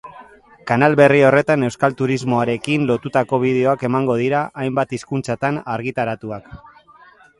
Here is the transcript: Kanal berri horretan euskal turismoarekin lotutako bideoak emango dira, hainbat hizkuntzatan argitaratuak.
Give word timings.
Kanal 0.69 0.95
berri 0.99 1.19
horretan 1.25 1.65
euskal 1.67 1.95
turismoarekin 1.99 2.87
lotutako 2.93 3.41
bideoak 3.45 3.85
emango 3.91 4.17
dira, 4.25 4.41
hainbat 4.65 4.97
hizkuntzatan 4.99 5.61
argitaratuak. 5.75 6.53